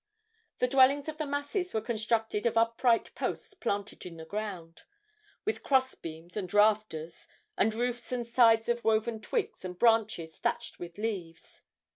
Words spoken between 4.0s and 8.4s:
in the ground, with cross beams and rafters, and roofs and